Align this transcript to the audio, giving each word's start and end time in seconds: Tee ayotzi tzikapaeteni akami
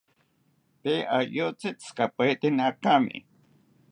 Tee 0.83 1.01
ayotzi 1.17 1.69
tzikapaeteni 1.79 2.61
akami 2.69 3.17